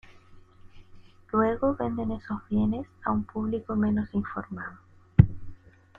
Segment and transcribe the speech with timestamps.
[1.31, 4.79] Luego venden esos bienes a un público menos informado.